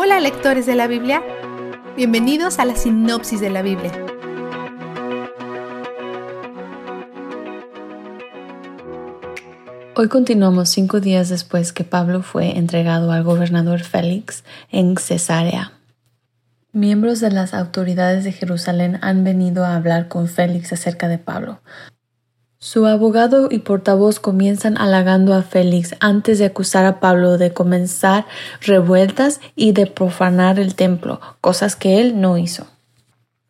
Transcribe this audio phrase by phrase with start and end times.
[0.00, 1.24] Hola lectores de la Biblia,
[1.96, 3.90] bienvenidos a la sinopsis de la Biblia.
[9.96, 15.72] Hoy continuamos cinco días después que Pablo fue entregado al gobernador Félix en Cesarea.
[16.70, 21.60] Miembros de las autoridades de Jerusalén han venido a hablar con Félix acerca de Pablo.
[22.60, 28.26] Su abogado y portavoz comienzan halagando a Félix antes de acusar a Pablo de comenzar
[28.60, 32.66] revueltas y de profanar el templo, cosas que él no hizo.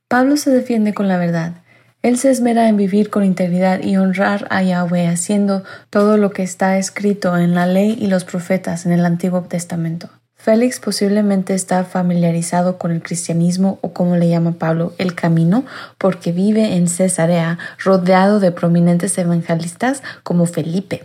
[0.09, 1.63] Pablo se defiende con la verdad.
[2.03, 6.43] Él se esmera en vivir con integridad y honrar a Yahweh haciendo todo lo que
[6.43, 10.11] está escrito en la ley y los profetas en el Antiguo Testamento.
[10.49, 15.67] Félix posiblemente está familiarizado con el cristianismo o como le llama Pablo, el camino,
[15.99, 21.05] porque vive en Cesarea rodeado de prominentes evangelistas como Felipe.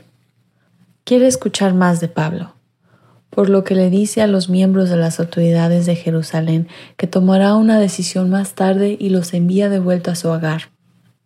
[1.04, 2.54] Quiere escuchar más de Pablo,
[3.32, 7.56] por lo que le dice a los miembros de las autoridades de Jerusalén que tomará
[7.56, 10.70] una decisión más tarde y los envía de vuelta a su hogar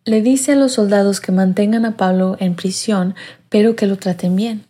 [0.07, 3.13] le dice a los soldados que mantengan a Pablo en prisión,
[3.49, 4.63] pero que lo traten bien.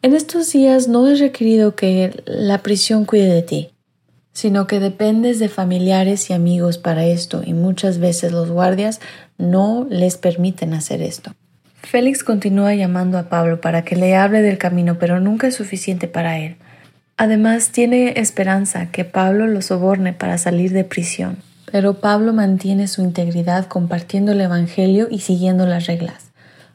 [0.00, 3.70] En estos días no es requerido que la prisión cuide de ti,
[4.32, 9.00] sino que dependes de familiares y amigos para esto y muchas veces los guardias
[9.38, 11.34] no les permiten hacer esto.
[11.82, 16.06] Félix continúa llamando a Pablo para que le hable del camino, pero nunca es suficiente
[16.06, 16.56] para él.
[17.16, 21.38] Además, tiene esperanza que Pablo lo soborne para salir de prisión.
[21.72, 26.26] Pero Pablo mantiene su integridad compartiendo el Evangelio y siguiendo las reglas.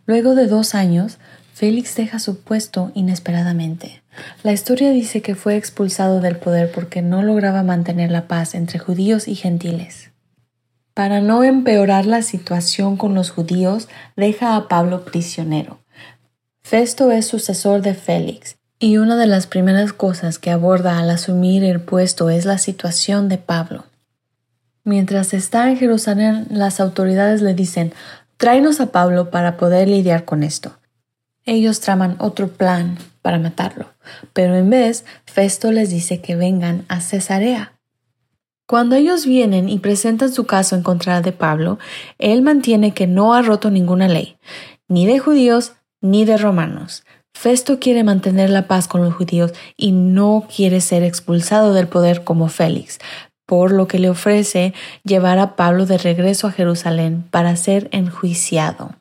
[0.06, 1.20] Luego de dos años,
[1.54, 4.02] Félix deja su puesto inesperadamente.
[4.42, 8.80] La historia dice que fue expulsado del poder porque no lograba mantener la paz entre
[8.80, 10.10] judíos y gentiles.
[10.96, 15.80] Para no empeorar la situación con los judíos, deja a Pablo prisionero.
[16.64, 21.64] Festo es sucesor de Félix, y una de las primeras cosas que aborda al asumir
[21.64, 23.86] el puesto es la situación de Pablo.
[24.84, 27.94] Mientras está en Jerusalén, las autoridades le dicen,
[28.38, 30.78] tráenos a Pablo para poder lidiar con esto.
[31.46, 33.88] Ellos traman otro plan para matarlo,
[34.34, 37.74] pero en vez, Festo les dice que vengan a Cesarea.
[38.66, 41.80] Cuando ellos vienen y presentan su caso en contra de Pablo,
[42.18, 44.38] él mantiene que no ha roto ninguna ley,
[44.88, 47.04] ni de judíos ni de romanos.
[47.34, 52.24] Festo quiere mantener la paz con los judíos y no quiere ser expulsado del poder
[52.24, 53.00] como Félix,
[53.46, 54.74] por lo que le ofrece
[55.04, 58.96] llevar a Pablo de regreso a Jerusalén para ser enjuiciado.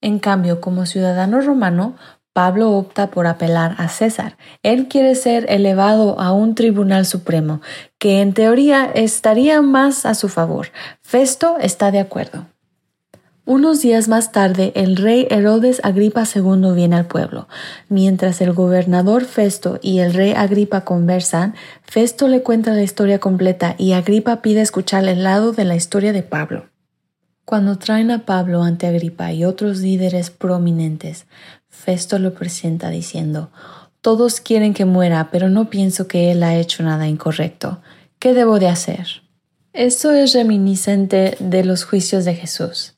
[0.00, 1.96] En cambio, como ciudadano romano,
[2.32, 4.36] Pablo opta por apelar a César.
[4.62, 7.60] Él quiere ser elevado a un tribunal supremo,
[7.98, 10.68] que en teoría estaría más a su favor.
[11.02, 12.46] Festo está de acuerdo.
[13.46, 17.48] Unos días más tarde, el rey Herodes Agripa II viene al pueblo.
[17.88, 23.74] Mientras el gobernador Festo y el rey Agripa conversan, Festo le cuenta la historia completa
[23.76, 26.66] y Agripa pide escuchar el lado de la historia de Pablo.
[27.44, 31.26] Cuando traen a Pablo ante Agripa y otros líderes prominentes,
[31.68, 33.50] Festo lo presenta diciendo,
[34.00, 37.80] Todos quieren que muera, pero no pienso que él ha hecho nada incorrecto.
[38.18, 39.22] ¿Qué debo de hacer?
[39.72, 42.96] Esto es reminiscente de los juicios de Jesús.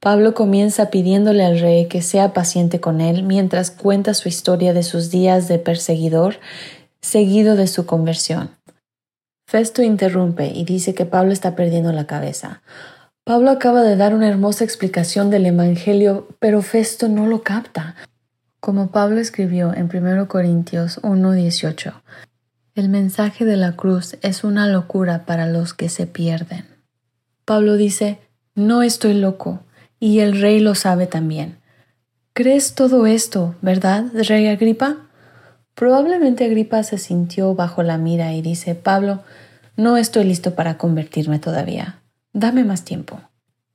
[0.00, 4.82] Pablo comienza pidiéndole al rey que sea paciente con él mientras cuenta su historia de
[4.82, 6.40] sus días de perseguidor,
[7.00, 8.50] seguido de su conversión.
[9.46, 12.62] Festo interrumpe y dice que Pablo está perdiendo la cabeza.
[13.26, 17.94] Pablo acaba de dar una hermosa explicación del Evangelio, pero Festo no lo capta.
[18.60, 22.02] Como Pablo escribió en 1 Corintios 1:18,
[22.74, 26.66] el mensaje de la cruz es una locura para los que se pierden.
[27.46, 28.18] Pablo dice,
[28.54, 29.60] no estoy loco,
[29.98, 31.56] y el rey lo sabe también.
[32.34, 34.98] ¿Crees todo esto, verdad, rey Agripa?
[35.74, 39.22] Probablemente Agripa se sintió bajo la mira y dice, Pablo,
[39.78, 42.03] no estoy listo para convertirme todavía.
[42.34, 43.20] Dame más tiempo.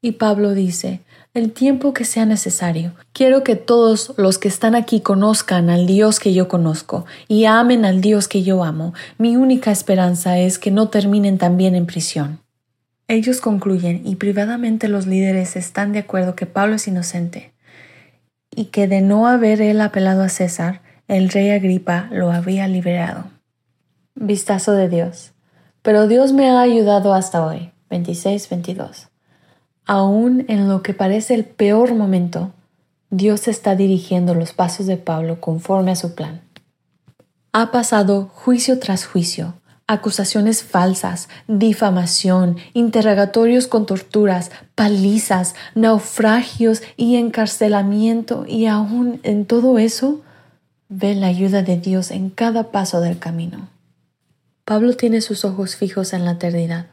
[0.02, 1.00] Y Pablo dice,
[1.34, 2.94] el tiempo que sea necesario.
[3.14, 7.86] Quiero que todos los que están aquí conozcan al Dios que yo conozco y amen
[7.86, 8.94] al Dios que yo amo.
[9.18, 12.40] Mi única esperanza es que no terminen también en prisión.
[13.08, 17.54] Ellos concluyen y privadamente los líderes están de acuerdo que Pablo es inocente
[18.54, 23.26] y que de no haber él apelado a César, el rey Agripa lo habría liberado.
[24.16, 25.32] Vistazo de Dios.
[25.82, 27.72] Pero Dios me ha ayudado hasta hoy.
[27.90, 29.08] 26-22.
[29.86, 32.52] Aún en lo que parece el peor momento,
[33.10, 36.42] Dios está dirigiendo los pasos de Pablo conforme a su plan.
[37.54, 39.56] Ha pasado juicio tras juicio,
[39.88, 50.22] acusaciones falsas, difamación, interrogatorios con torturas, palizas, naufragios y encarcelamiento, y aún en todo eso,
[50.90, 53.70] ve la ayuda de Dios en cada paso del camino.
[54.66, 56.86] Pablo tiene sus ojos fijos en la eternidad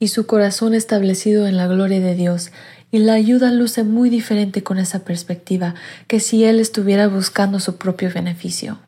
[0.00, 2.50] y su corazón establecido en la gloria de Dios,
[2.90, 5.76] y la ayuda luce muy diferente con esa perspectiva
[6.08, 8.78] que si él estuviera buscando su propio beneficio.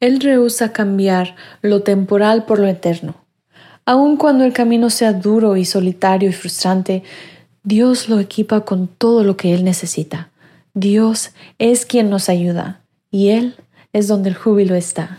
[0.00, 3.14] Él rehúsa cambiar lo temporal por lo eterno.
[3.84, 7.04] Aun cuando el camino sea duro y solitario y frustrante,
[7.62, 10.30] Dios lo equipa con todo lo que Él necesita.
[10.74, 12.80] Dios es quien nos ayuda
[13.10, 13.54] y Él
[13.92, 15.18] es donde el júbilo está.